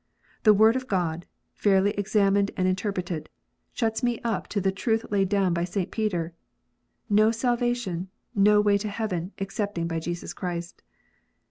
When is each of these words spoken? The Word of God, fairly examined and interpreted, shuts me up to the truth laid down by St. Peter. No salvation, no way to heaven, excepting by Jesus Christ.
The 0.41 0.53
Word 0.55 0.75
of 0.75 0.87
God, 0.87 1.27
fairly 1.53 1.91
examined 1.91 2.49
and 2.57 2.67
interpreted, 2.67 3.29
shuts 3.71 4.01
me 4.01 4.19
up 4.23 4.47
to 4.47 4.59
the 4.59 4.71
truth 4.71 5.05
laid 5.11 5.29
down 5.29 5.53
by 5.53 5.63
St. 5.63 5.91
Peter. 5.91 6.33
No 7.07 7.29
salvation, 7.29 8.09
no 8.33 8.61
way 8.61 8.79
to 8.79 8.89
heaven, 8.89 9.31
excepting 9.37 9.85
by 9.87 9.99
Jesus 9.99 10.33
Christ. 10.33 10.81